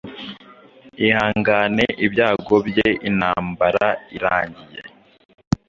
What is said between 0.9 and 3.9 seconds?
Ihangane ibyago bye intambara